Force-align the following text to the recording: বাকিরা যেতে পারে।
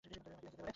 বাকিরা 0.05 0.35
যেতে 0.35 0.49
পারে। 0.55 0.69